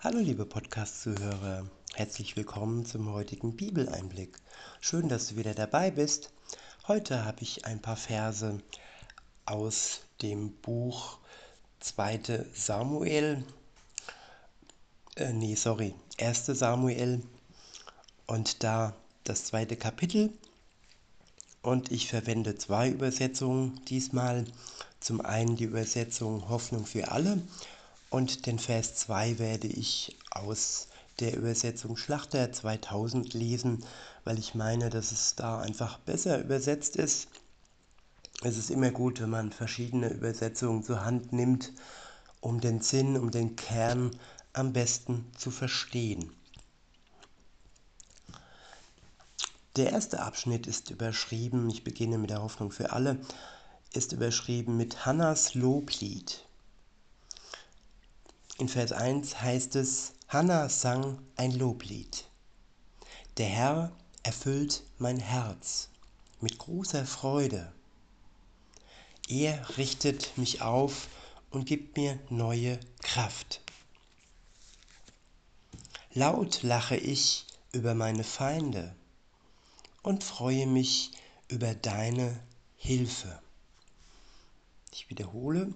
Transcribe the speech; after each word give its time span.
Hallo 0.00 0.20
liebe 0.20 0.46
Podcast-Zuhörer, 0.46 1.66
herzlich 1.94 2.36
willkommen 2.36 2.86
zum 2.86 3.12
heutigen 3.12 3.56
Bibeleinblick. 3.56 4.38
Schön, 4.80 5.08
dass 5.08 5.26
du 5.26 5.36
wieder 5.36 5.54
dabei 5.54 5.90
bist. 5.90 6.30
Heute 6.86 7.24
habe 7.24 7.42
ich 7.42 7.64
ein 7.64 7.82
paar 7.82 7.96
Verse 7.96 8.60
aus 9.44 10.02
dem 10.22 10.52
Buch 10.52 11.18
2. 11.80 12.46
Samuel, 12.54 13.42
äh, 15.16 15.32
nee, 15.32 15.56
sorry, 15.56 15.96
1. 16.20 16.46
Samuel 16.46 17.20
und 18.28 18.62
da 18.62 18.94
das 19.24 19.46
zweite 19.46 19.74
Kapitel. 19.74 20.32
Und 21.60 21.90
ich 21.90 22.06
verwende 22.06 22.54
zwei 22.54 22.88
Übersetzungen 22.88 23.84
diesmal. 23.86 24.44
Zum 25.00 25.20
einen 25.20 25.56
die 25.56 25.64
Übersetzung 25.64 26.48
Hoffnung 26.48 26.86
für 26.86 27.10
alle 27.10 27.42
und 28.10 28.46
den 28.46 28.58
Vers 28.58 28.94
2 28.96 29.38
werde 29.38 29.66
ich 29.66 30.16
aus 30.30 30.88
der 31.20 31.36
Übersetzung 31.36 31.96
Schlachter 31.96 32.52
2000 32.52 33.34
lesen, 33.34 33.84
weil 34.24 34.38
ich 34.38 34.54
meine, 34.54 34.88
dass 34.88 35.12
es 35.12 35.34
da 35.34 35.60
einfach 35.60 35.98
besser 35.98 36.40
übersetzt 36.40 36.96
ist. 36.96 37.28
Es 38.42 38.56
ist 38.56 38.70
immer 38.70 38.90
gut, 38.90 39.20
wenn 39.20 39.30
man 39.30 39.52
verschiedene 39.52 40.08
Übersetzungen 40.10 40.84
zur 40.84 41.04
Hand 41.04 41.32
nimmt, 41.32 41.72
um 42.40 42.60
den 42.60 42.80
Sinn, 42.80 43.16
um 43.16 43.30
den 43.30 43.56
Kern 43.56 44.12
am 44.52 44.72
besten 44.72 45.26
zu 45.36 45.50
verstehen. 45.50 46.32
Der 49.76 49.92
erste 49.92 50.22
Abschnitt 50.22 50.66
ist 50.66 50.90
überschrieben, 50.90 51.68
ich 51.68 51.84
beginne 51.84 52.18
mit 52.18 52.30
der 52.30 52.42
Hoffnung 52.42 52.70
für 52.70 52.92
alle, 52.92 53.20
ist 53.92 54.12
überschrieben 54.12 54.76
mit 54.76 55.04
Hannas 55.06 55.54
Loblied. 55.54 56.47
In 58.58 58.68
Vers 58.68 58.90
1 58.90 59.40
heißt 59.40 59.76
es, 59.76 60.14
Hannah 60.26 60.68
sang 60.68 61.20
ein 61.36 61.52
Loblied. 61.52 62.24
Der 63.36 63.46
Herr 63.46 63.92
erfüllt 64.24 64.82
mein 64.98 65.20
Herz 65.20 65.90
mit 66.40 66.58
großer 66.58 67.06
Freude. 67.06 67.72
Er 69.28 69.78
richtet 69.78 70.36
mich 70.36 70.60
auf 70.60 71.06
und 71.50 71.66
gibt 71.66 71.96
mir 71.96 72.18
neue 72.30 72.80
Kraft. 73.00 73.60
Laut 76.12 76.64
lache 76.64 76.96
ich 76.96 77.46
über 77.70 77.94
meine 77.94 78.24
Feinde 78.24 78.92
und 80.02 80.24
freue 80.24 80.66
mich 80.66 81.12
über 81.46 81.76
deine 81.76 82.40
Hilfe. 82.76 83.40
Ich 84.90 85.08
wiederhole, 85.10 85.72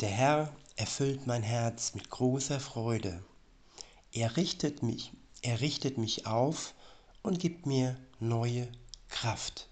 der 0.00 0.10
Herr 0.10 0.52
erfüllt 0.76 1.26
mein 1.26 1.42
Herz 1.42 1.94
mit 1.94 2.10
großer 2.10 2.60
Freude. 2.60 3.22
Er 4.12 4.36
richtet 4.36 4.82
mich, 4.82 5.12
er 5.42 5.60
richtet 5.60 5.98
mich 5.98 6.26
auf 6.26 6.74
und 7.22 7.40
gibt 7.40 7.66
mir 7.66 7.96
neue 8.20 8.68
Kraft. 9.08 9.68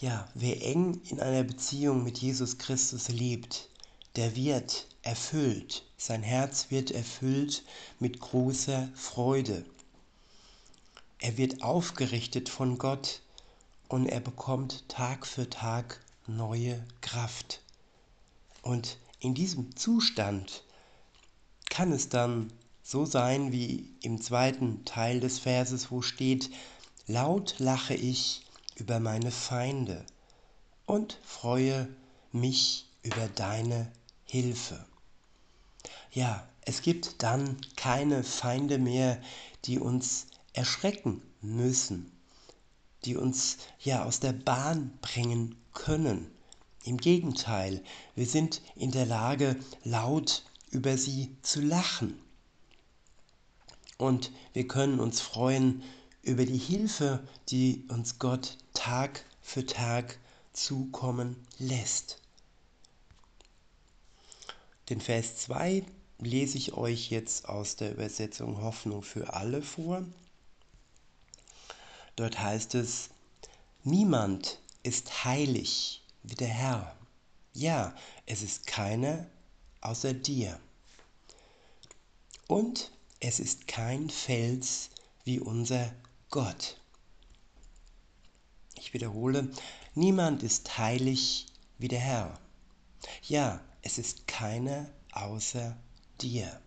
Ja, 0.00 0.28
wer 0.34 0.62
eng 0.62 1.00
in 1.08 1.20
einer 1.20 1.44
Beziehung 1.44 2.04
mit 2.04 2.18
Jesus 2.18 2.58
Christus 2.58 3.08
lebt, 3.08 3.68
der 4.16 4.36
wird 4.36 4.86
erfüllt, 5.02 5.84
sein 5.96 6.22
Herz 6.22 6.66
wird 6.70 6.90
erfüllt 6.90 7.64
mit 7.98 8.20
großer 8.20 8.88
Freude. 8.94 9.64
Er 11.18 11.38
wird 11.38 11.62
aufgerichtet 11.62 12.48
von 12.48 12.76
Gott 12.78 13.20
und 13.88 14.06
er 14.06 14.20
bekommt 14.20 14.88
Tag 14.88 15.26
für 15.26 15.48
Tag 15.48 16.00
neue 16.26 16.84
Kraft. 17.00 17.62
Und 18.62 18.98
in 19.20 19.34
diesem 19.34 19.74
Zustand 19.76 20.62
kann 21.70 21.92
es 21.92 22.08
dann 22.08 22.52
so 22.82 23.04
sein 23.04 23.52
wie 23.52 23.92
im 24.02 24.20
zweiten 24.20 24.84
Teil 24.84 25.20
des 25.20 25.40
Verses, 25.40 25.90
wo 25.90 26.02
steht, 26.02 26.50
laut 27.06 27.56
lache 27.58 27.94
ich 27.94 28.42
über 28.76 29.00
meine 29.00 29.30
Feinde 29.30 30.04
und 30.86 31.18
freue 31.24 31.88
mich 32.32 32.86
über 33.02 33.28
deine 33.34 33.90
Hilfe. 34.24 34.84
Ja, 36.12 36.46
es 36.62 36.82
gibt 36.82 37.22
dann 37.22 37.60
keine 37.76 38.22
Feinde 38.22 38.78
mehr, 38.78 39.20
die 39.64 39.78
uns 39.78 40.26
erschrecken 40.52 41.22
müssen, 41.40 42.12
die 43.04 43.16
uns 43.16 43.58
ja 43.80 44.04
aus 44.04 44.20
der 44.20 44.32
Bahn 44.32 44.96
bringen 45.00 45.56
können. 45.72 46.35
Im 46.86 46.98
Gegenteil, 46.98 47.82
wir 48.14 48.26
sind 48.26 48.62
in 48.76 48.92
der 48.92 49.06
Lage, 49.06 49.58
laut 49.82 50.44
über 50.70 50.96
sie 50.96 51.36
zu 51.42 51.60
lachen. 51.60 52.16
Und 53.98 54.30
wir 54.52 54.68
können 54.68 55.00
uns 55.00 55.20
freuen 55.20 55.82
über 56.22 56.46
die 56.46 56.56
Hilfe, 56.56 57.26
die 57.48 57.84
uns 57.88 58.20
Gott 58.20 58.56
Tag 58.72 59.24
für 59.42 59.66
Tag 59.66 60.20
zukommen 60.52 61.34
lässt. 61.58 62.22
Den 64.88 65.00
Vers 65.00 65.38
2 65.38 65.84
lese 66.20 66.56
ich 66.56 66.74
euch 66.74 67.10
jetzt 67.10 67.48
aus 67.48 67.74
der 67.74 67.94
Übersetzung 67.94 68.62
Hoffnung 68.62 69.02
für 69.02 69.34
alle 69.34 69.60
vor. 69.60 70.04
Dort 72.14 72.38
heißt 72.38 72.76
es, 72.76 73.10
niemand 73.82 74.60
ist 74.84 75.24
heilig 75.24 76.04
wie 76.26 76.34
der 76.34 76.48
Herr. 76.48 76.96
Ja, 77.52 77.94
es 78.26 78.42
ist 78.42 78.66
keiner 78.66 79.26
außer 79.80 80.12
dir. 80.12 80.58
Und 82.48 82.92
es 83.20 83.40
ist 83.40 83.66
kein 83.66 84.10
Fels 84.10 84.90
wie 85.24 85.40
unser 85.40 85.92
Gott. 86.30 86.80
Ich 88.76 88.92
wiederhole, 88.92 89.50
niemand 89.94 90.42
ist 90.42 90.76
heilig 90.78 91.46
wie 91.78 91.88
der 91.88 92.00
Herr. 92.00 92.38
Ja, 93.22 93.60
es 93.82 93.98
ist 93.98 94.26
keiner 94.26 94.90
außer 95.12 95.76
dir. 96.20 96.60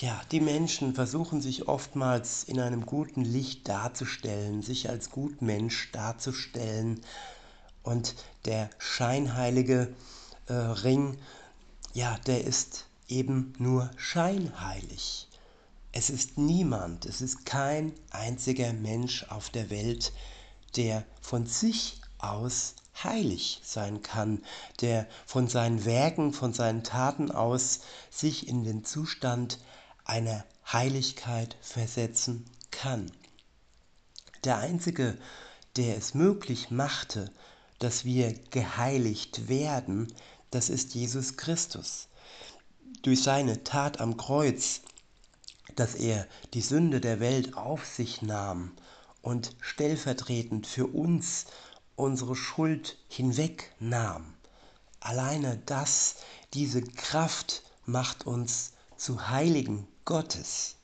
Ja, 0.00 0.20
die 0.30 0.40
Menschen 0.40 0.94
versuchen 0.94 1.40
sich 1.40 1.66
oftmals 1.66 2.44
in 2.44 2.60
einem 2.60 2.86
guten 2.86 3.24
Licht 3.24 3.68
darzustellen, 3.68 4.62
sich 4.62 4.88
als 4.88 5.10
Gutmensch 5.10 5.90
darzustellen, 5.90 7.00
und 7.82 8.14
der 8.44 8.70
scheinheilige 8.78 9.94
äh, 10.46 10.52
Ring, 10.52 11.18
ja, 11.94 12.18
der 12.26 12.44
ist 12.44 12.86
eben 13.08 13.52
nur 13.58 13.90
scheinheilig. 13.96 15.28
Es 15.92 16.10
ist 16.10 16.38
niemand, 16.38 17.06
es 17.06 17.20
ist 17.20 17.46
kein 17.46 17.92
einziger 18.10 18.72
Mensch 18.72 19.24
auf 19.30 19.50
der 19.50 19.70
Welt, 19.70 20.12
der 20.76 21.04
von 21.20 21.46
sich 21.46 22.00
aus 22.18 22.74
heilig 23.02 23.60
sein 23.64 24.02
kann, 24.02 24.42
der 24.80 25.06
von 25.24 25.48
seinen 25.48 25.84
Werken, 25.84 26.32
von 26.32 26.52
seinen 26.52 26.84
Taten 26.84 27.30
aus 27.30 27.80
sich 28.10 28.48
in 28.48 28.64
den 28.64 28.84
Zustand 28.84 29.58
einer 30.04 30.44
Heiligkeit 30.70 31.56
versetzen 31.60 32.44
kann. 32.70 33.10
Der 34.44 34.58
Einzige, 34.58 35.16
der 35.76 35.96
es 35.96 36.14
möglich 36.14 36.70
machte, 36.70 37.30
dass 37.78 38.04
wir 38.04 38.32
geheiligt 38.50 39.48
werden, 39.48 40.12
das 40.50 40.68
ist 40.68 40.94
Jesus 40.94 41.36
Christus. 41.36 42.08
Durch 43.02 43.22
seine 43.22 43.64
Tat 43.64 44.00
am 44.00 44.16
Kreuz, 44.16 44.80
dass 45.76 45.94
er 45.94 46.26
die 46.54 46.60
Sünde 46.60 47.00
der 47.00 47.20
Welt 47.20 47.56
auf 47.56 47.86
sich 47.86 48.22
nahm 48.22 48.72
und 49.22 49.56
stellvertretend 49.60 50.66
für 50.66 50.86
uns 50.86 51.46
unsere 51.96 52.34
Schuld 52.34 52.96
hinwegnahm. 53.08 54.34
Alleine 55.00 55.60
das, 55.66 56.16
diese 56.54 56.82
Kraft 56.82 57.62
macht 57.84 58.26
uns 58.26 58.72
zu 58.96 59.28
Heiligen 59.28 59.86
Gottes. 60.04 60.76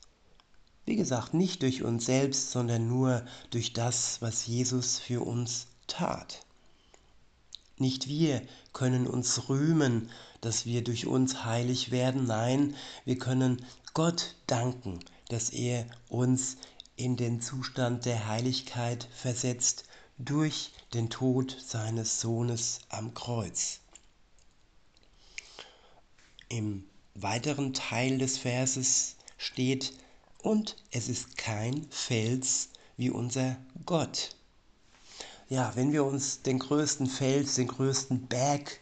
Wie 0.85 0.95
gesagt, 0.95 1.33
nicht 1.33 1.63
durch 1.63 1.83
uns 1.83 2.05
selbst, 2.05 2.51
sondern 2.51 2.87
nur 2.87 3.25
durch 3.49 3.73
das, 3.73 4.21
was 4.21 4.45
Jesus 4.45 4.99
für 4.99 5.21
uns 5.25 5.67
tat. 5.87 6.45
Nicht 7.77 8.07
wir 8.07 8.41
können 8.71 9.05
uns 9.05 9.49
rühmen, 9.49 10.09
dass 10.39 10.65
wir 10.65 10.83
durch 10.83 11.07
uns 11.07 11.43
heilig 11.43 11.91
werden. 11.91 12.25
Nein, 12.25 12.75
wir 13.03 13.17
können 13.17 13.65
Gott 13.93 14.35
danken, 14.47 14.99
dass 15.29 15.49
er 15.49 15.85
uns 16.07 16.57
in 16.95 17.17
den 17.17 17.41
Zustand 17.41 18.05
der 18.05 18.27
Heiligkeit 18.27 19.09
versetzt 19.13 19.83
durch 20.17 20.71
den 20.93 21.09
Tod 21.09 21.57
seines 21.65 22.21
Sohnes 22.21 22.79
am 22.89 23.13
Kreuz. 23.13 23.79
Im 26.47 26.85
weiteren 27.15 27.73
Teil 27.73 28.17
des 28.17 28.37
Verses 28.37 29.15
steht, 29.37 29.93
und 30.37 30.77
es 30.91 31.09
ist 31.09 31.37
kein 31.37 31.87
Fels 31.89 32.69
wie 32.97 33.09
unser 33.09 33.57
Gott 33.85 34.35
ja, 35.49 35.71
wenn 35.75 35.91
wir 35.91 36.03
uns 36.05 36.41
den 36.41 36.59
größten 36.59 37.07
Fels, 37.07 37.55
den 37.55 37.67
größten 37.67 38.27
Berg 38.27 38.79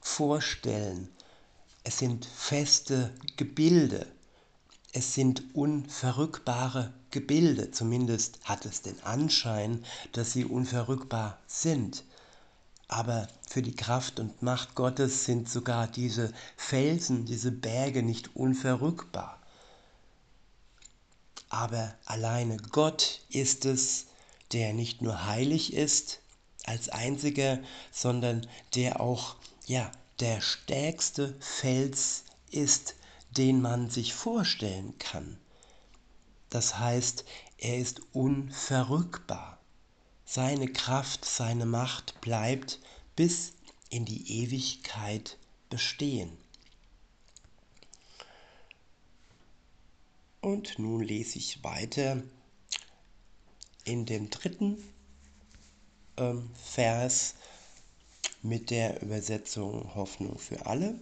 vorstellen, 0.00 1.08
Es 1.84 1.98
sind 1.98 2.24
feste 2.26 3.14
Gebilde. 3.36 4.06
Es 4.92 5.14
sind 5.14 5.54
unverrückbare 5.54 6.92
Gebilde. 7.12 7.70
Zumindest 7.70 8.40
hat 8.44 8.66
es 8.66 8.82
den 8.82 9.00
Anschein, 9.04 9.84
dass 10.12 10.32
sie 10.32 10.44
unverrückbar 10.44 11.38
sind. 11.46 12.02
Aber 12.88 13.28
für 13.48 13.62
die 13.62 13.76
Kraft 13.76 14.18
und 14.18 14.42
Macht 14.42 14.74
Gottes 14.74 15.24
sind 15.26 15.48
sogar 15.48 15.86
diese 15.86 16.32
Felsen, 16.56 17.24
diese 17.24 17.52
Berge 17.52 18.02
nicht 18.02 18.34
unverrückbar. 18.34 19.40
Aber 21.48 21.94
alleine 22.04 22.56
Gott 22.56 23.20
ist 23.28 23.64
es, 23.64 24.06
der 24.52 24.72
nicht 24.72 25.02
nur 25.02 25.26
heilig 25.26 25.72
ist 25.72 26.20
als 26.64 26.88
einziger, 26.88 27.60
sondern 27.92 28.46
der 28.74 29.00
auch 29.00 29.36
ja, 29.66 29.90
der 30.20 30.40
stärkste 30.40 31.36
Fels 31.40 32.24
ist, 32.50 32.94
den 33.36 33.60
man 33.60 33.90
sich 33.90 34.14
vorstellen 34.14 34.96
kann. 34.98 35.38
Das 36.48 36.78
heißt, 36.78 37.24
er 37.58 37.78
ist 37.78 38.00
unverrückbar. 38.12 39.58
Seine 40.24 40.68
Kraft, 40.68 41.24
seine 41.24 41.66
Macht 41.66 42.20
bleibt 42.20 42.80
bis 43.14 43.52
in 43.90 44.04
die 44.04 44.42
Ewigkeit 44.42 45.38
bestehen. 45.70 46.36
Und 50.40 50.78
nun 50.78 51.02
lese 51.02 51.38
ich 51.38 51.64
weiter 51.64 52.22
in 53.86 54.04
dem 54.04 54.28
dritten 54.28 54.76
ähm, 56.18 56.50
Vers 56.62 57.34
mit 58.42 58.70
der 58.70 59.02
Übersetzung 59.02 59.94
Hoffnung 59.94 60.38
für 60.38 60.66
alle. 60.66 60.98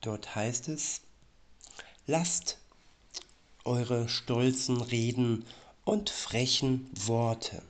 Dort 0.00 0.34
heißt 0.34 0.68
es, 0.68 1.00
lasst 2.06 2.58
eure 3.64 4.08
stolzen 4.08 4.80
Reden 4.80 5.46
und 5.84 6.10
frechen 6.10 6.90
Worte. 7.06 7.62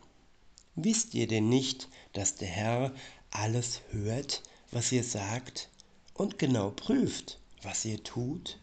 Wisst 0.75 1.12
ihr 1.14 1.26
denn 1.26 1.50
nicht, 1.50 1.88
dass 2.14 2.37
der 2.37 2.49
Herr 2.49 2.93
alles 3.31 3.82
hört, 3.90 4.43
was 4.70 4.90
ihr 4.90 5.05
sagt 5.05 5.69
und 6.14 6.38
genau 6.38 6.70
prüft, 6.70 7.38
was 7.62 7.84
ihr 7.84 8.02
tut? 8.02 8.58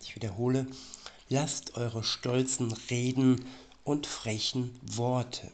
Ich 0.00 0.14
wiederhole, 0.14 0.68
lasst 1.28 1.76
eure 1.76 2.04
stolzen 2.04 2.72
Reden 2.90 3.44
und 3.84 4.06
frechen 4.06 4.78
Worte. 4.82 5.50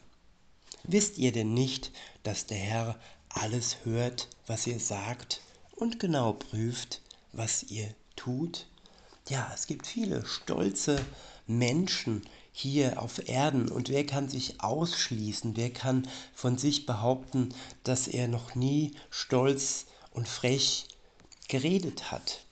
Wisst 0.83 1.17
ihr 1.17 1.31
denn 1.31 1.53
nicht, 1.53 1.91
dass 2.23 2.45
der 2.45 2.57
Herr 2.57 2.99
alles 3.29 3.77
hört, 3.83 4.27
was 4.47 4.67
ihr 4.67 4.79
sagt 4.79 5.41
und 5.75 5.99
genau 5.99 6.33
prüft, 6.33 7.01
was 7.31 7.63
ihr 7.63 7.93
tut? 8.15 8.67
Ja, 9.29 9.49
es 9.53 9.67
gibt 9.67 9.87
viele 9.87 10.25
stolze 10.25 10.99
Menschen, 11.47 12.23
hier 12.55 13.01
auf 13.01 13.27
Erden 13.27 13.69
und 13.69 13.89
wer 13.89 14.05
kann 14.05 14.29
sich 14.29 14.61
ausschließen, 14.61 15.57
wer 15.57 15.71
kann 15.73 16.07
von 16.35 16.57
sich 16.59 16.85
behaupten, 16.85 17.49
dass 17.83 18.07
er 18.07 18.27
noch 18.27 18.53
nie 18.53 18.91
stolz 19.09 19.87
und 20.11 20.27
frech 20.27 20.85
geredet 21.47 22.11
hat. 22.11 22.45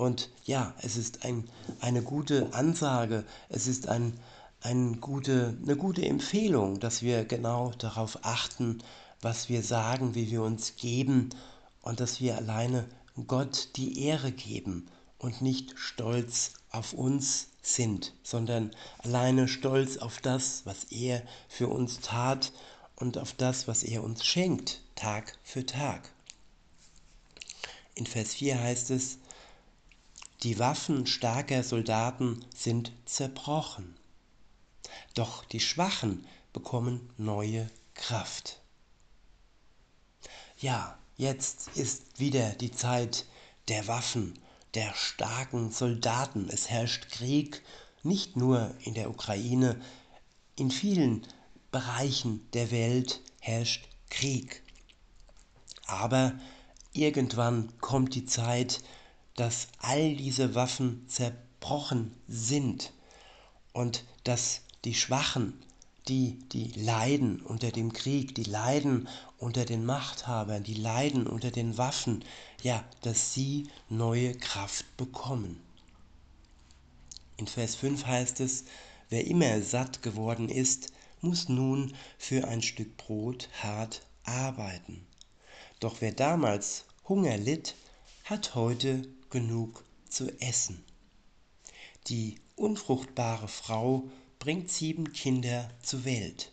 Und 0.00 0.30
ja, 0.46 0.72
es 0.80 0.96
ist 0.96 1.26
ein, 1.26 1.46
eine 1.82 2.00
gute 2.00 2.54
Ansage, 2.54 3.22
es 3.50 3.66
ist 3.66 3.86
ein, 3.86 4.18
ein 4.62 4.98
gute, 4.98 5.54
eine 5.62 5.76
gute 5.76 6.06
Empfehlung, 6.06 6.80
dass 6.80 7.02
wir 7.02 7.26
genau 7.26 7.72
darauf 7.76 8.20
achten, 8.22 8.78
was 9.20 9.50
wir 9.50 9.62
sagen, 9.62 10.14
wie 10.14 10.30
wir 10.30 10.42
uns 10.42 10.76
geben 10.76 11.28
und 11.82 12.00
dass 12.00 12.18
wir 12.18 12.38
alleine 12.38 12.86
Gott 13.26 13.76
die 13.76 14.02
Ehre 14.02 14.32
geben 14.32 14.86
und 15.18 15.42
nicht 15.42 15.78
stolz 15.78 16.52
auf 16.70 16.94
uns 16.94 17.48
sind, 17.60 18.14
sondern 18.22 18.70
alleine 19.00 19.48
stolz 19.48 19.98
auf 19.98 20.22
das, 20.22 20.62
was 20.64 20.84
er 20.84 21.20
für 21.46 21.68
uns 21.68 22.00
tat 22.00 22.52
und 22.96 23.18
auf 23.18 23.34
das, 23.34 23.68
was 23.68 23.82
er 23.82 24.02
uns 24.02 24.24
schenkt, 24.24 24.80
Tag 24.94 25.36
für 25.42 25.66
Tag. 25.66 26.10
In 27.94 28.06
Vers 28.06 28.32
4 28.32 28.58
heißt 28.58 28.92
es, 28.92 29.18
die 30.42 30.58
Waffen 30.58 31.06
starker 31.06 31.62
Soldaten 31.62 32.44
sind 32.54 32.92
zerbrochen, 33.04 33.96
doch 35.14 35.44
die 35.44 35.60
Schwachen 35.60 36.26
bekommen 36.52 37.10
neue 37.18 37.70
Kraft. 37.94 38.60
Ja, 40.56 40.98
jetzt 41.16 41.68
ist 41.76 42.18
wieder 42.18 42.50
die 42.50 42.70
Zeit 42.70 43.26
der 43.68 43.86
Waffen 43.86 44.38
der 44.74 44.94
starken 44.94 45.70
Soldaten. 45.72 46.48
Es 46.48 46.70
herrscht 46.70 47.10
Krieg 47.10 47.62
nicht 48.02 48.36
nur 48.36 48.74
in 48.80 48.94
der 48.94 49.10
Ukraine, 49.10 49.80
in 50.56 50.70
vielen 50.70 51.26
Bereichen 51.70 52.48
der 52.52 52.70
Welt 52.70 53.20
herrscht 53.40 53.88
Krieg. 54.08 54.62
Aber 55.86 56.38
irgendwann 56.92 57.72
kommt 57.80 58.14
die 58.14 58.26
Zeit, 58.26 58.80
dass 59.40 59.68
all 59.78 60.16
diese 60.16 60.54
Waffen 60.54 61.08
zerbrochen 61.08 62.14
sind 62.28 62.92
und 63.72 64.04
dass 64.22 64.60
die 64.84 64.92
Schwachen, 64.92 65.54
die, 66.08 66.38
die 66.50 66.72
leiden 66.78 67.40
unter 67.40 67.70
dem 67.70 67.94
Krieg, 67.94 68.34
die 68.34 68.44
leiden 68.44 69.08
unter 69.38 69.64
den 69.64 69.86
Machthabern, 69.86 70.62
die 70.62 70.74
leiden 70.74 71.26
unter 71.26 71.50
den 71.50 71.78
Waffen, 71.78 72.22
ja, 72.62 72.84
dass 73.00 73.32
sie 73.32 73.68
neue 73.88 74.34
Kraft 74.34 74.84
bekommen. 74.98 75.58
In 77.38 77.46
Vers 77.46 77.76
5 77.76 78.04
heißt 78.04 78.40
es, 78.40 78.64
wer 79.08 79.26
immer 79.26 79.62
satt 79.62 80.02
geworden 80.02 80.50
ist, 80.50 80.92
muss 81.22 81.48
nun 81.48 81.94
für 82.18 82.46
ein 82.46 82.60
Stück 82.60 82.94
Brot 82.98 83.48
hart 83.62 84.02
arbeiten. 84.24 85.06
Doch 85.78 86.02
wer 86.02 86.12
damals 86.12 86.84
Hunger 87.08 87.38
litt, 87.38 87.74
hat 88.24 88.54
heute 88.54 89.08
genug 89.30 89.84
zu 90.08 90.28
essen. 90.40 90.84
Die 92.08 92.40
unfruchtbare 92.56 93.48
Frau 93.48 94.10
bringt 94.38 94.70
sieben 94.70 95.12
Kinder 95.12 95.70
zur 95.82 96.04
Welt. 96.04 96.52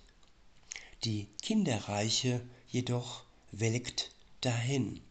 Die 1.04 1.28
Kinderreiche 1.42 2.42
jedoch 2.68 3.24
welkt 3.52 4.12
dahin. 4.42 5.02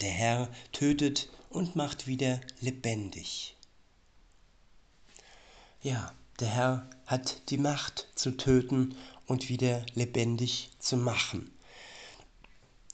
Der 0.00 0.10
Herr 0.10 0.48
tötet 0.72 1.28
und 1.50 1.76
macht 1.76 2.06
wieder 2.06 2.40
lebendig. 2.60 3.54
Ja, 5.82 6.14
der 6.40 6.48
Herr 6.48 6.90
hat 7.06 7.50
die 7.50 7.58
Macht 7.58 8.08
zu 8.14 8.36
töten 8.36 8.96
und 9.26 9.48
wieder 9.48 9.84
lebendig 9.94 10.70
zu 10.78 10.96
machen. 10.96 11.50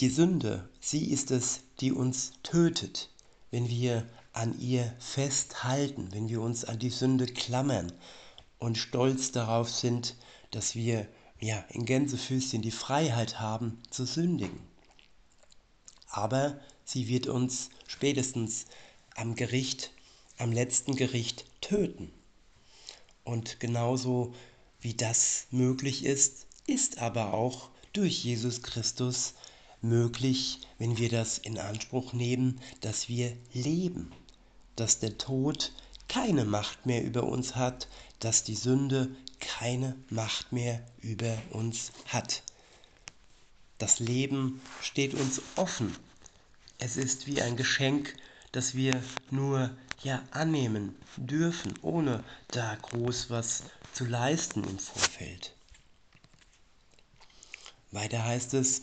Die 0.00 0.10
Sünde, 0.10 0.68
sie 0.78 1.10
ist 1.10 1.30
es, 1.30 1.60
die 1.80 1.90
uns 1.90 2.32
tötet, 2.42 3.08
wenn 3.50 3.70
wir 3.70 4.06
an 4.34 4.60
ihr 4.60 4.94
festhalten, 4.98 6.08
wenn 6.12 6.28
wir 6.28 6.42
uns 6.42 6.66
an 6.66 6.78
die 6.78 6.90
Sünde 6.90 7.24
klammern 7.24 7.90
und 8.58 8.76
stolz 8.76 9.32
darauf 9.32 9.70
sind, 9.70 10.14
dass 10.50 10.74
wir 10.74 11.08
ja 11.40 11.64
in 11.70 11.86
Gänsefüßchen 11.86 12.60
die 12.60 12.72
Freiheit 12.72 13.40
haben 13.40 13.78
zu 13.88 14.04
sündigen. 14.04 14.60
Aber 16.10 16.60
sie 16.84 17.08
wird 17.08 17.26
uns 17.26 17.70
spätestens 17.86 18.66
am 19.14 19.34
Gericht, 19.34 19.92
am 20.36 20.52
letzten 20.52 20.94
Gericht 20.96 21.46
töten. 21.62 22.12
Und 23.24 23.60
genauso 23.60 24.34
wie 24.78 24.92
das 24.92 25.46
möglich 25.50 26.04
ist, 26.04 26.46
ist 26.66 26.98
aber 26.98 27.32
auch 27.32 27.70
durch 27.94 28.22
Jesus 28.24 28.62
Christus 28.62 29.32
möglich, 29.88 30.60
wenn 30.78 30.98
wir 30.98 31.08
das 31.08 31.38
in 31.38 31.58
Anspruch 31.58 32.12
nehmen, 32.12 32.60
dass 32.80 33.08
wir 33.08 33.36
leben, 33.52 34.12
dass 34.76 34.98
der 34.98 35.18
Tod 35.18 35.72
keine 36.08 36.44
Macht 36.44 36.86
mehr 36.86 37.04
über 37.04 37.24
uns 37.24 37.56
hat, 37.56 37.88
dass 38.20 38.44
die 38.44 38.54
Sünde 38.54 39.14
keine 39.40 39.96
Macht 40.08 40.52
mehr 40.52 40.84
über 41.00 41.36
uns 41.50 41.92
hat. 42.06 42.42
Das 43.78 43.98
Leben 43.98 44.60
steht 44.80 45.14
uns 45.14 45.42
offen 45.56 45.94
es 46.78 46.96
ist 46.96 47.26
wie 47.26 47.40
ein 47.40 47.56
Geschenk, 47.56 48.14
das 48.52 48.74
wir 48.74 49.02
nur 49.30 49.70
ja 50.02 50.22
annehmen 50.30 50.94
dürfen, 51.16 51.74
ohne 51.82 52.22
da 52.48 52.74
groß 52.74 53.30
was 53.30 53.62
zu 53.92 54.04
leisten 54.04 54.62
im 54.64 54.78
Vorfeld. 54.78 55.54
Weiter 57.92 58.24
heißt 58.24 58.54
es, 58.54 58.82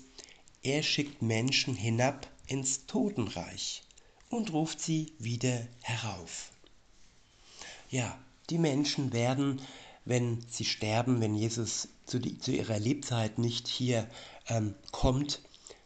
er 0.63 0.81
schickt 0.81 1.21
Menschen 1.21 1.75
hinab 1.75 2.27
ins 2.47 2.85
Totenreich 2.85 3.83
und 4.29 4.53
ruft 4.53 4.79
sie 4.79 5.13
wieder 5.19 5.67
herauf. 5.81 6.51
Ja, 7.89 8.17
die 8.49 8.57
Menschen 8.57 9.13
werden, 9.13 9.61
wenn 10.05 10.43
sie 10.49 10.65
sterben, 10.65 11.21
wenn 11.21 11.35
Jesus 11.35 11.89
zu, 12.05 12.19
die, 12.19 12.37
zu 12.39 12.51
ihrer 12.51 12.79
Lebzeit 12.79 13.37
nicht 13.37 13.67
hier 13.67 14.09
ähm, 14.47 14.73
kommt, 14.91 15.41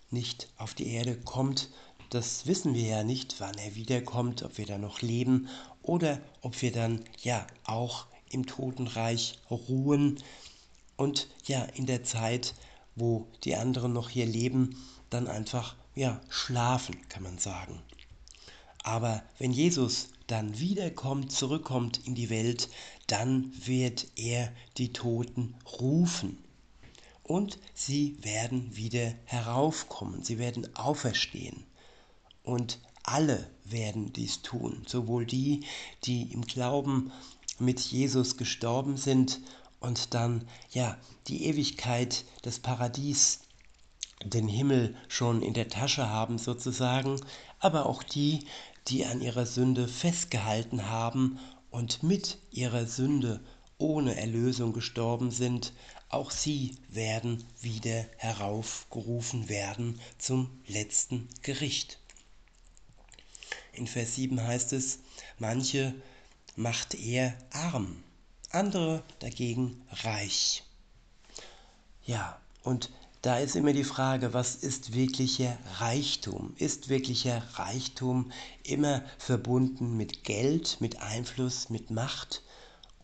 nicht 0.10 0.48
auf 0.58 0.74
die 0.74 0.88
Erde 0.88 1.18
kommt, 1.18 1.70
das 2.10 2.46
wissen 2.46 2.74
wir 2.74 2.88
ja 2.88 3.04
nicht, 3.04 3.36
wann 3.40 3.58
er 3.58 3.76
wiederkommt, 3.76 4.44
ob 4.44 4.58
wir 4.58 4.66
da 4.66 4.78
noch 4.78 5.02
leben 5.02 5.50
oder 5.82 6.22
ob 6.42 6.62
wir 6.62 6.72
dann 6.72 7.04
ja 7.22 7.46
auch 7.66 8.06
im 8.30 8.46
Totenreich 8.46 9.40
ruhen 9.50 10.24
und 10.96 11.28
ja 11.46 11.64
in 11.64 11.86
der 11.86 12.04
Zeit, 12.04 12.56
wo 12.98 13.28
die 13.44 13.56
anderen 13.56 13.94
noch 13.94 14.10
hier 14.10 14.26
leben, 14.26 14.76
dann 15.10 15.28
einfach 15.28 15.76
ja 15.96 16.20
schlafen, 16.30 16.96
kann 17.08 17.24
man 17.24 17.38
sagen. 17.38 17.80
Aber 18.84 19.24
wenn 19.38 19.52
Jesus 19.52 20.10
dann 20.28 20.60
wiederkommt, 20.60 21.32
zurückkommt 21.32 22.06
in 22.06 22.16
die 22.16 22.30
Welt, 22.30 22.70
dann 23.08 23.52
wird 23.66 24.08
er 24.16 24.52
die 24.78 24.92
Toten 24.92 25.56
rufen. 25.80 26.38
Und 27.24 27.60
sie 27.74 28.18
werden 28.22 28.76
wieder 28.76 29.14
heraufkommen, 29.26 30.24
sie 30.24 30.38
werden 30.38 30.74
auferstehen. 30.76 31.66
Und 32.44 32.80
alle 33.04 33.50
werden 33.66 34.14
dies 34.14 34.42
tun, 34.42 34.84
sowohl 34.86 35.26
die, 35.26 35.66
die 36.04 36.32
im 36.34 36.42
Glauben 36.42 37.12
mit 37.60 37.80
Jesus 37.80 38.38
gestorben 38.38 38.98
sind 38.98 39.42
und 39.80 40.14
dann 40.14 40.48
ja 40.72 40.98
die 41.28 41.46
Ewigkeit, 41.46 42.26
das 42.42 42.60
Paradies, 42.60 43.40
den 44.24 44.48
Himmel 44.48 44.96
schon 45.08 45.42
in 45.42 45.54
der 45.54 45.68
Tasche 45.68 46.10
haben 46.10 46.38
sozusagen, 46.38 47.22
aber 47.60 47.86
auch 47.86 48.04
die, 48.04 48.46
die 48.88 49.06
an 49.06 49.22
ihrer 49.22 49.46
Sünde 49.46 49.88
festgehalten 49.88 50.90
haben 50.90 51.40
und 51.70 52.04
mit 52.04 52.40
ihrer 52.52 52.86
Sünde 52.86 53.42
ohne 53.78 54.16
Erlösung 54.16 54.74
gestorben 54.74 55.30
sind, 55.30 55.74
auch 56.10 56.32
sie 56.32 56.78
werden 56.90 57.44
wieder 57.62 58.06
heraufgerufen 58.18 59.50
werden 59.50 60.00
zum 60.18 60.50
letzten 60.66 61.28
Gericht. 61.42 62.00
In 63.74 63.86
Vers 63.86 64.16
7 64.16 64.42
heißt 64.42 64.74
es, 64.74 65.00
manche 65.38 65.94
macht 66.56 66.96
er 66.96 67.38
arm, 67.52 68.04
andere 68.52 69.04
dagegen 69.20 69.82
reich. 70.04 70.64
Ja, 72.06 72.40
und 72.64 72.92
da 73.22 73.40
ist 73.40 73.56
immer 73.56 73.74
die 73.74 73.84
Frage, 73.84 74.34
was 74.34 74.56
ist 74.56 74.94
wirklicher 74.94 75.58
Reichtum? 75.80 76.54
Ist 76.58 76.88
wirklicher 76.88 77.44
Reichtum 77.56 78.32
immer 78.64 79.04
verbunden 79.18 79.98
mit 79.98 80.24
Geld, 80.24 80.78
mit 80.80 81.02
Einfluss, 81.02 81.70
mit 81.70 81.90
Macht? 81.92 82.44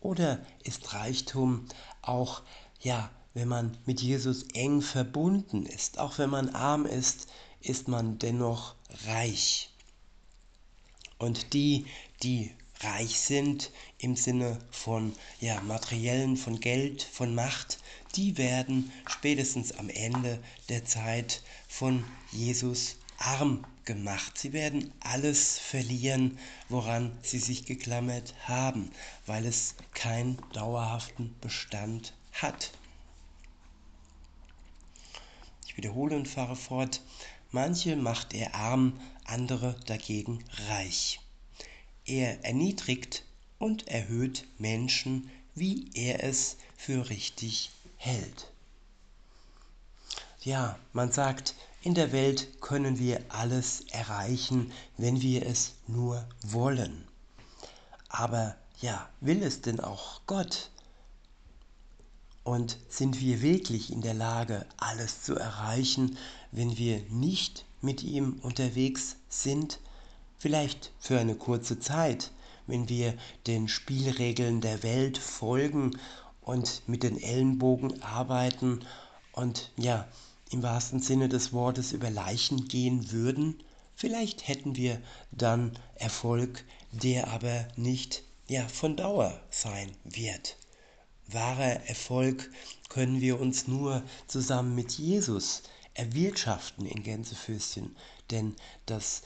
Oder 0.00 0.40
ist 0.62 0.94
Reichtum 0.94 1.66
auch, 2.00 2.42
ja, 2.80 3.10
wenn 3.34 3.48
man 3.48 3.76
mit 3.84 4.00
Jesus 4.00 4.44
eng 4.54 4.80
verbunden 4.80 5.66
ist, 5.66 5.98
auch 5.98 6.18
wenn 6.18 6.30
man 6.30 6.50
arm 6.50 6.86
ist, 6.86 7.26
ist 7.60 7.88
man 7.88 8.18
dennoch 8.18 8.76
reich? 9.06 9.70
Und 11.18 11.52
die, 11.52 11.86
die 12.22 12.54
reich 12.84 13.18
sind 13.18 13.70
im 13.98 14.16
Sinne 14.16 14.58
von 14.70 15.14
ja, 15.40 15.60
materiellen, 15.62 16.36
von 16.36 16.60
Geld, 16.60 17.02
von 17.02 17.34
Macht, 17.34 17.78
die 18.16 18.38
werden 18.38 18.92
spätestens 19.06 19.72
am 19.72 19.88
Ende 19.88 20.42
der 20.68 20.84
Zeit 20.84 21.42
von 21.68 22.04
Jesus 22.30 22.96
arm 23.18 23.64
gemacht. 23.84 24.38
Sie 24.38 24.52
werden 24.52 24.92
alles 25.00 25.58
verlieren, 25.58 26.38
woran 26.68 27.16
sie 27.22 27.38
sich 27.38 27.64
geklammert 27.64 28.34
haben, 28.46 28.90
weil 29.26 29.46
es 29.46 29.74
keinen 29.94 30.38
dauerhaften 30.52 31.34
Bestand 31.40 32.14
hat. 32.32 32.72
Ich 35.66 35.76
wiederhole 35.76 36.16
und 36.16 36.28
fahre 36.28 36.56
fort. 36.56 37.02
Manche 37.50 37.96
macht 37.96 38.34
er 38.34 38.54
arm, 38.54 39.00
andere 39.24 39.76
dagegen 39.86 40.44
reich. 40.68 41.20
Er 42.06 42.44
erniedrigt 42.44 43.24
und 43.58 43.88
erhöht 43.88 44.46
Menschen, 44.58 45.30
wie 45.54 45.90
er 45.94 46.22
es 46.22 46.56
für 46.76 47.08
richtig 47.08 47.70
hält. 47.96 48.50
Ja, 50.40 50.78
man 50.92 51.10
sagt, 51.10 51.54
in 51.80 51.94
der 51.94 52.12
Welt 52.12 52.60
können 52.60 52.98
wir 52.98 53.24
alles 53.30 53.82
erreichen, 53.90 54.72
wenn 54.98 55.22
wir 55.22 55.46
es 55.46 55.72
nur 55.86 56.26
wollen. 56.42 57.08
Aber 58.08 58.56
ja, 58.80 59.08
will 59.20 59.42
es 59.42 59.62
denn 59.62 59.80
auch 59.80 60.20
Gott? 60.26 60.70
Und 62.42 62.76
sind 62.90 63.20
wir 63.20 63.40
wirklich 63.40 63.90
in 63.90 64.02
der 64.02 64.12
Lage, 64.12 64.66
alles 64.76 65.22
zu 65.22 65.34
erreichen, 65.34 66.18
wenn 66.52 66.76
wir 66.76 67.00
nicht 67.08 67.64
mit 67.80 68.02
ihm 68.02 68.38
unterwegs 68.42 69.16
sind? 69.30 69.80
Vielleicht 70.44 70.92
für 70.98 71.18
eine 71.18 71.36
kurze 71.36 71.80
Zeit, 71.80 72.30
wenn 72.66 72.90
wir 72.90 73.14
den 73.46 73.66
Spielregeln 73.66 74.60
der 74.60 74.82
Welt 74.82 75.16
folgen 75.16 75.98
und 76.42 76.82
mit 76.86 77.02
den 77.02 77.18
Ellenbogen 77.18 78.02
arbeiten 78.02 78.84
und 79.32 79.72
ja, 79.78 80.06
im 80.50 80.62
wahrsten 80.62 81.00
Sinne 81.00 81.30
des 81.30 81.54
Wortes 81.54 81.92
über 81.92 82.10
Leichen 82.10 82.68
gehen 82.68 83.10
würden, 83.10 83.64
vielleicht 83.94 84.46
hätten 84.46 84.76
wir 84.76 85.00
dann 85.32 85.78
Erfolg, 85.94 86.62
der 86.92 87.28
aber 87.28 87.66
nicht 87.76 88.22
ja, 88.46 88.68
von 88.68 88.98
Dauer 88.98 89.40
sein 89.48 89.92
wird. 90.04 90.58
Wahrer 91.26 91.88
Erfolg 91.88 92.50
können 92.90 93.22
wir 93.22 93.40
uns 93.40 93.66
nur 93.66 94.02
zusammen 94.26 94.74
mit 94.74 94.92
Jesus 94.92 95.62
erwirtschaften 95.94 96.84
in 96.84 97.02
Gänsefüßchen, 97.02 97.96
denn 98.30 98.54
das 98.84 99.22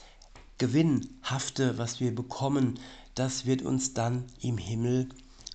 Gewinnhafte, 0.59 1.77
was 1.77 1.99
wir 1.99 2.13
bekommen, 2.13 2.79
das 3.15 3.45
wird 3.45 3.61
uns 3.61 3.93
dann 3.93 4.25
im 4.41 4.57
Himmel 4.57 5.09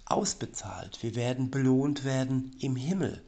ausbezahlt. 0.07 1.03
Wir 1.03 1.15
werden 1.15 1.51
belohnt 1.51 2.05
werden 2.05 2.57
im 2.59 2.75
Himmel. 2.75 3.23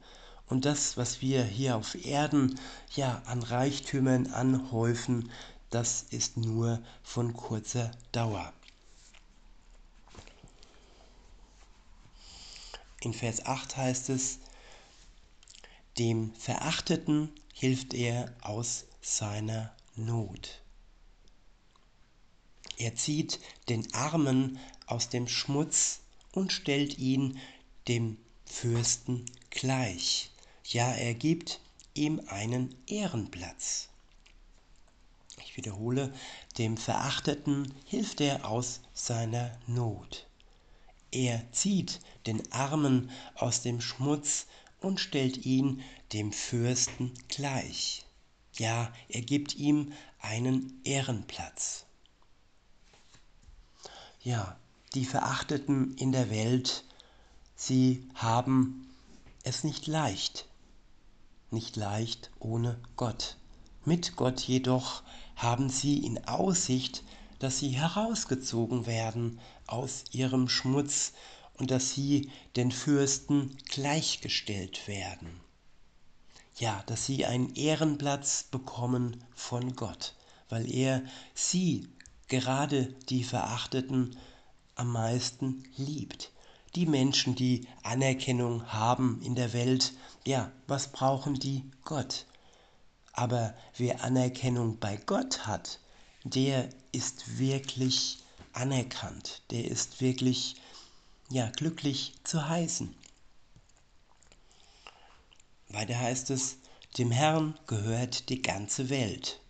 Und 0.49 0.65
das, 0.65 0.97
was 0.97 1.21
wir 1.21 1.45
hier 1.45 1.77
auf 1.77 1.95
Erden 2.07 2.59
ja 2.95 3.23
an 3.27 3.43
Reichtümern 3.43 4.29
anhäufen, 4.29 5.31
das 5.71 6.07
ist 6.11 6.39
nur 6.39 6.81
von 7.03 7.35
kurzer 7.35 7.91
Dauer. 8.13 8.53
In 13.03 13.13
Vers 13.13 13.45
8 13.45 13.77
heißt 13.77 14.09
es, 14.09 14.39
dem 15.99 16.35
Verachteten 16.35 17.31
hilft 17.53 17.93
er 17.93 18.35
aus 18.41 18.87
seiner 19.03 19.73
Not. 19.95 20.63
Er 22.77 22.95
zieht 22.95 23.41
den 23.69 23.93
Armen 23.95 24.59
aus 24.87 25.09
dem 25.09 25.29
Schmutz 25.29 26.01
und 26.33 26.53
stellt 26.53 26.99
ihn 26.99 27.39
dem 27.89 28.19
Fürsten 28.45 29.25
gleich. 29.51 30.31
Ja, 30.65 30.93
er 30.93 31.15
gibt 31.15 31.61
ihm 31.95 32.21
einen 32.27 32.75
Ehrenplatz. 32.87 33.89
Ich 35.43 35.57
wiederhole, 35.57 36.13
dem 36.59 36.77
Verachteten 36.77 37.73
hilft 37.87 38.21
er 38.21 38.49
aus 38.49 38.81
seiner 38.93 39.59
Not. 39.67 40.27
Er 41.11 41.51
zieht 41.53 42.01
den 42.27 42.53
Armen 42.53 43.11
aus 43.37 43.63
dem 43.63 43.81
Schmutz 43.81 44.47
und 44.81 45.01
stellt 45.01 45.47
ihn 45.47 45.83
dem 46.13 46.33
Fürsten 46.33 47.13
gleich. 47.29 48.05
Ja, 48.59 48.93
er 49.09 49.23
gibt 49.23 49.55
ihm 49.55 49.93
einen 50.21 50.81
Ehrenplatz. 50.85 51.86
Ja, 54.27 54.57
die 54.95 55.05
Verachteten 55.05 55.95
in 55.99 56.11
der 56.11 56.31
Welt, 56.31 56.83
sie 57.55 58.11
haben 58.17 58.93
es 59.45 59.63
nicht 59.63 59.87
leicht. 59.87 60.49
Nicht 61.53 61.77
leicht 61.77 62.33
ohne 62.41 62.77
Gott. 62.97 63.37
Mit 63.85 64.17
Gott 64.17 64.41
jedoch 64.41 65.05
haben 65.37 65.71
sie 65.71 66.05
in 66.05 66.27
Aussicht, 66.27 67.05
dass 67.39 67.61
sie 67.61 67.69
herausgezogen 67.69 68.87
werden 68.87 69.39
aus 69.69 70.03
ihrem 70.11 70.49
Schmutz 70.49 71.13
und 71.55 71.71
dass 71.71 71.93
sie 71.93 72.29
den 72.57 72.73
Fürsten 72.73 73.57
gleichgestellt 73.69 74.89
werden. 74.89 75.41
Ja, 76.59 76.83
dass 76.87 77.07
sie 77.07 77.27
einen 77.27 77.55
Ehrenplatz 77.55 78.43
bekommen 78.43 79.23
von 79.37 79.77
Gott, 79.77 80.17
weil 80.49 80.69
er 80.69 81.05
sie 81.33 81.87
gerade 82.29 82.95
die 83.09 83.25
Verachteten 83.25 84.17
am 84.75 84.93
meisten 84.93 85.65
liebt. 85.77 86.33
Die 86.75 86.87
Menschen, 86.87 87.35
die 87.35 87.67
Anerkennung 87.83 88.67
haben 88.73 89.21
in 89.23 89.35
der 89.35 89.53
Welt, 89.53 89.93
ja, 90.27 90.53
was 90.67 90.93
brauchen 90.93 91.35
die? 91.35 91.65
Gott. 91.85 92.27
Aber 93.13 93.55
wer 93.77 94.05
Anerkennung 94.05 94.79
bei 94.79 94.97
Gott 94.97 95.47
hat, 95.47 95.81
der 96.25 96.69
ist 96.93 97.39
wirklich 97.39 98.19
anerkannt, 98.53 99.43
der 99.51 99.65
ist 99.65 100.01
wirklich 100.01 100.57
ja, 101.31 101.49
glücklich 101.51 102.15
zu 102.25 102.49
heißen. 102.49 102.95
Weiter 105.69 105.99
heißt 105.99 106.31
es, 106.31 106.59
dem 106.99 107.11
Herrn 107.11 107.59
gehört 107.67 108.29
die 108.29 108.43
ganze 108.43 108.89
Welt. 108.89 109.41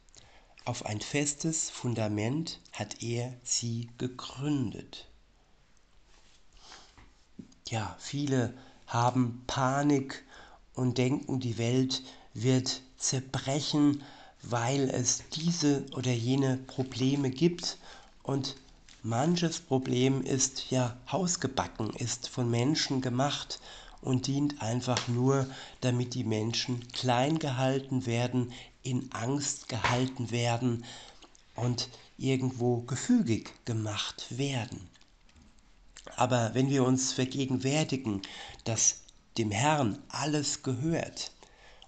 Auf 0.67 0.85
ein 0.85 1.01
festes 1.01 1.71
Fundament 1.71 2.59
hat 2.73 3.01
er 3.01 3.33
sie 3.45 3.89
gegründet. 3.99 5.07
Ja, 7.69 7.95
viele 8.01 8.53
haben 8.89 9.45
Panik 9.47 10.25
und 10.75 10.99
denken, 10.99 11.39
die 11.39 11.57
Welt 11.57 12.03
wird 12.35 12.83
zerbrechen, 12.99 14.03
weil 14.43 14.91
es 14.91 15.23
diese 15.33 15.87
oder 15.93 16.11
jene 16.11 16.57
Probleme 16.57 17.31
gibt 17.31 17.79
und 18.25 18.57
manches 19.05 19.61
Problem 19.61 20.21
ist 20.21 20.73
ja 20.73 20.97
hausgebacken, 21.13 21.91
ist 21.91 22.29
von 22.29 22.51
Menschen 22.51 23.03
gemacht 23.03 23.61
und 24.01 24.27
dient 24.27 24.61
einfach 24.61 25.07
nur, 25.07 25.47
damit 25.81 26.15
die 26.15 26.25
Menschen 26.25 26.89
klein 26.89 27.39
gehalten 27.39 28.05
werden, 28.05 28.53
in 28.87 29.11
Angst 29.13 29.69
gehalten 29.69 30.31
werden 30.31 30.85
und 31.55 31.89
irgendwo 32.17 32.83
gefügig 32.83 33.53
gemacht 33.65 34.39
werden. 34.39 34.89
Aber 36.15 36.55
wenn 36.55 36.71
wir 36.71 36.85
uns 36.85 37.13
vergegenwärtigen, 37.13 38.23
dass 38.65 39.01
dem 39.39 39.51
Herrn 39.51 39.99
alles 40.09 40.63
gehört 40.63 41.33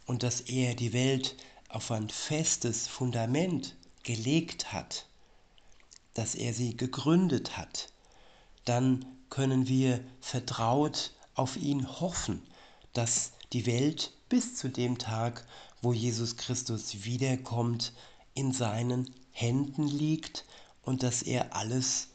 und 0.06 0.22
dass 0.22 0.40
er 0.40 0.74
die 0.74 0.92
Welt 0.92 1.36
auf 1.68 1.90
ein 1.90 2.08
festes 2.08 2.88
Fundament 2.88 3.76
gelegt 4.02 4.72
hat, 4.72 5.06
dass 6.14 6.34
er 6.34 6.52
sie 6.52 6.76
gegründet 6.76 7.56
hat, 7.56 7.92
dann 8.64 9.06
können 9.30 9.68
wir 9.68 10.00
vertraut 10.20 11.12
auf 11.34 11.56
ihn 11.56 12.00
hoffen, 12.00 12.42
dass 12.92 13.32
die 13.52 13.66
Welt 13.66 14.12
bis 14.28 14.56
zu 14.56 14.68
dem 14.68 14.98
Tag, 14.98 15.46
wo 15.82 15.92
Jesus 15.92 16.36
Christus 16.36 17.04
wiederkommt, 17.04 17.92
in 18.34 18.52
seinen 18.52 19.14
Händen 19.32 19.86
liegt 19.86 20.44
und 20.82 21.02
dass 21.02 21.22
er 21.22 21.54
alles 21.54 22.08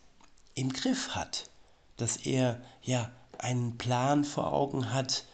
im 0.56 0.72
Griff 0.72 1.10
hat, 1.10 1.50
dass 1.98 2.18
er 2.18 2.62
ja 2.82 3.12
einen 3.38 3.78
Plan 3.78 4.24
vor 4.24 4.52
Augen 4.52 4.94
hat, 4.94 5.26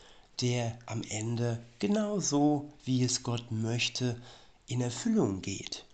der 0.42 0.78
am 0.86 1.04
Ende 1.04 1.64
genauso, 1.80 2.72
wie 2.86 3.04
es 3.04 3.24
Gott 3.24 3.52
möchte, 3.52 4.22
in 4.68 4.82
Erfüllung 4.82 5.42
geht. 5.42 5.86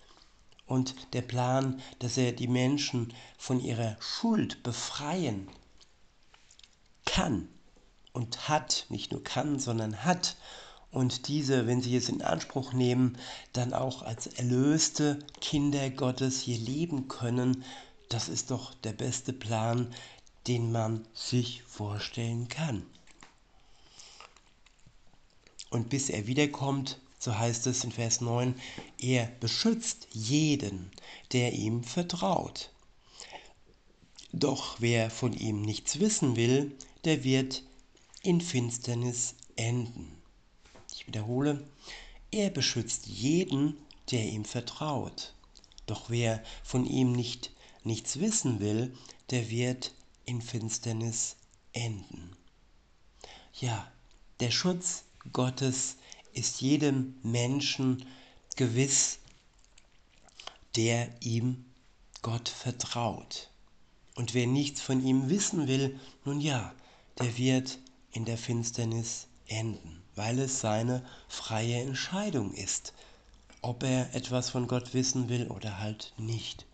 Und 0.67 0.95
der 1.13 1.21
Plan, 1.21 1.81
dass 1.99 2.17
er 2.17 2.31
die 2.31 2.47
Menschen 2.47 3.13
von 3.37 3.59
ihrer 3.59 3.97
Schuld 3.99 4.63
befreien 4.63 5.47
kann 7.05 7.47
und 8.13 8.49
hat, 8.49 8.85
nicht 8.89 9.11
nur 9.11 9.23
kann, 9.23 9.59
sondern 9.59 10.03
hat, 10.03 10.35
und 10.95 11.27
diese, 11.27 11.67
wenn 11.67 11.81
sie 11.81 11.97
es 11.97 12.07
in 12.07 12.21
Anspruch 12.21 12.71
nehmen, 12.71 13.17
dann 13.51 13.73
auch 13.73 14.01
als 14.01 14.27
erlöste 14.27 15.19
Kinder 15.41 15.89
Gottes 15.89 16.39
hier 16.39 16.57
leben 16.57 17.09
können, 17.09 17.65
das 18.07 18.29
ist 18.29 18.49
doch 18.49 18.73
der 18.75 18.93
beste 18.93 19.33
Plan, 19.33 19.93
den 20.47 20.71
man 20.71 21.05
sich 21.13 21.63
vorstellen 21.63 22.47
kann. 22.47 22.85
Und 25.69 25.89
bis 25.89 26.09
er 26.09 26.27
wiederkommt, 26.27 27.01
so 27.19 27.37
heißt 27.37 27.67
es 27.67 27.83
in 27.83 27.91
Vers 27.91 28.21
9, 28.21 28.55
er 28.97 29.25
beschützt 29.41 30.07
jeden, 30.13 30.91
der 31.33 31.51
ihm 31.51 31.83
vertraut. 31.83 32.69
Doch 34.31 34.77
wer 34.79 35.09
von 35.09 35.33
ihm 35.33 35.61
nichts 35.61 35.99
wissen 35.99 36.37
will, 36.37 36.71
der 37.03 37.25
wird 37.25 37.63
in 38.21 38.39
Finsternis 38.39 39.35
enden. 39.57 40.14
Ich 41.05 41.09
wiederhole, 41.09 41.63
er 42.31 42.49
beschützt 42.49 43.05
jeden, 43.05 43.77
der 44.09 44.25
ihm 44.25 44.43
vertraut. 44.43 45.35
Doch 45.85 46.09
wer 46.09 46.43
von 46.63 46.87
ihm 46.87 47.11
nicht 47.11 47.51
nichts 47.83 48.19
wissen 48.19 48.59
will, 48.59 48.97
der 49.29 49.51
wird 49.51 49.93
in 50.25 50.41
Finsternis 50.41 51.35
enden. 51.73 52.35
Ja, 53.53 53.91
der 54.39 54.49
Schutz 54.49 55.03
Gottes 55.31 55.97
ist 56.33 56.61
jedem 56.61 57.17
Menschen 57.21 58.07
gewiss, 58.55 59.19
der 60.75 61.15
ihm 61.21 61.65
Gott 62.23 62.49
vertraut. 62.49 63.51
Und 64.15 64.33
wer 64.33 64.47
nichts 64.47 64.81
von 64.81 65.05
ihm 65.05 65.29
wissen 65.29 65.67
will, 65.67 65.99
nun 66.23 66.41
ja, 66.41 66.73
der 67.19 67.37
wird 67.37 67.77
in 68.11 68.25
der 68.25 68.39
Finsternis 68.39 69.27
enden 69.45 70.01
weil 70.15 70.39
es 70.39 70.59
seine 70.59 71.05
freie 71.27 71.81
Entscheidung 71.81 72.53
ist, 72.53 72.93
ob 73.61 73.83
er 73.83 74.13
etwas 74.15 74.49
von 74.49 74.67
Gott 74.67 74.93
wissen 74.93 75.29
will 75.29 75.47
oder 75.47 75.79
halt 75.79 76.13
nicht. 76.17 76.65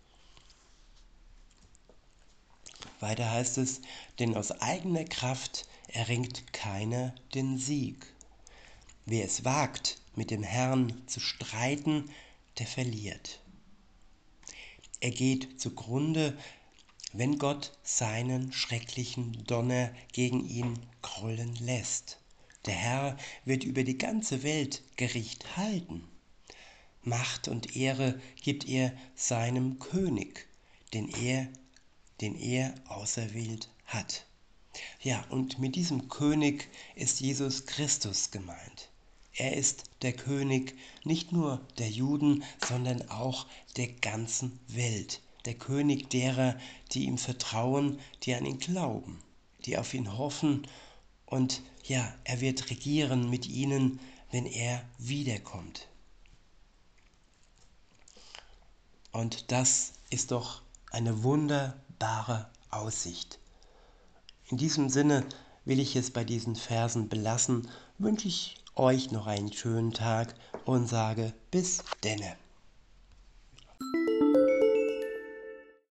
Weiter 3.00 3.30
heißt 3.30 3.58
es, 3.58 3.80
denn 4.18 4.36
aus 4.36 4.52
eigener 4.60 5.04
Kraft 5.04 5.66
erringt 5.88 6.52
keiner 6.52 7.14
den 7.34 7.58
Sieg. 7.58 8.06
Wer 9.06 9.24
es 9.24 9.44
wagt, 9.44 9.98
mit 10.14 10.30
dem 10.30 10.44
Herrn 10.44 11.02
zu 11.08 11.18
streiten, 11.18 12.08
der 12.58 12.66
verliert. 12.66 13.40
Er 15.00 15.10
geht 15.10 15.60
zugrunde, 15.60 16.38
wenn 17.12 17.38
Gott 17.38 17.72
seinen 17.82 18.52
schrecklichen 18.52 19.44
Donner 19.46 19.90
gegen 20.12 20.48
ihn 20.48 20.78
grollen 21.02 21.56
lässt. 21.56 22.21
Der 22.66 22.74
Herr 22.74 23.16
wird 23.44 23.64
über 23.64 23.82
die 23.82 23.98
ganze 23.98 24.44
Welt 24.44 24.82
Gericht 24.96 25.56
halten. 25.56 26.04
Macht 27.02 27.48
und 27.48 27.74
Ehre 27.74 28.20
gibt 28.40 28.68
er 28.68 28.92
seinem 29.16 29.80
König, 29.80 30.46
den 30.94 31.08
er, 31.08 31.48
den 32.20 32.38
er 32.38 32.74
auserwählt 32.86 33.68
hat. 33.86 34.26
Ja, 35.00 35.24
und 35.30 35.58
mit 35.58 35.74
diesem 35.74 36.08
König 36.08 36.68
ist 36.94 37.20
Jesus 37.20 37.66
Christus 37.66 38.30
gemeint. 38.30 38.90
Er 39.34 39.56
ist 39.56 39.84
der 40.02 40.12
König 40.12 40.76
nicht 41.04 41.32
nur 41.32 41.66
der 41.78 41.90
Juden, 41.90 42.44
sondern 42.64 43.08
auch 43.08 43.46
der 43.76 43.88
ganzen 43.88 44.60
Welt. 44.68 45.20
Der 45.46 45.54
König 45.54 46.10
derer, 46.10 46.56
die 46.92 47.06
ihm 47.06 47.18
vertrauen, 47.18 47.98
die 48.22 48.34
an 48.34 48.46
ihn 48.46 48.60
glauben, 48.60 49.20
die 49.64 49.76
auf 49.78 49.94
ihn 49.94 50.16
hoffen 50.16 50.68
und 51.32 51.62
ja, 51.84 52.12
er 52.24 52.42
wird 52.42 52.68
regieren 52.68 53.30
mit 53.30 53.48
ihnen, 53.48 54.00
wenn 54.32 54.44
er 54.44 54.84
wiederkommt. 54.98 55.88
Und 59.12 59.50
das 59.50 59.94
ist 60.10 60.30
doch 60.30 60.60
eine 60.90 61.22
wunderbare 61.22 62.50
Aussicht. 62.68 63.38
In 64.50 64.58
diesem 64.58 64.90
Sinne 64.90 65.24
will 65.64 65.80
ich 65.80 65.96
es 65.96 66.10
bei 66.10 66.22
diesen 66.22 66.54
Versen 66.54 67.08
belassen, 67.08 67.66
wünsche 67.96 68.28
ich 68.28 68.56
euch 68.74 69.10
noch 69.10 69.26
einen 69.26 69.54
schönen 69.54 69.94
Tag 69.94 70.34
und 70.66 70.86
sage 70.86 71.32
bis 71.50 71.82
denne. 72.04 72.36